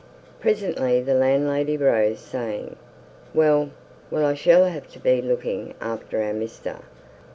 Presently, 0.39 0.99
the 0.99 1.13
landlady 1.13 1.77
rose, 1.77 2.17
saying: 2.17 2.75
"Well, 3.35 3.69
I 4.11 4.33
s'll 4.33 4.65
have 4.65 4.87
to 4.93 4.99
be 4.99 5.21
looking 5.21 5.75
after 5.79 6.23
our 6.23 6.33
mester. 6.33 6.77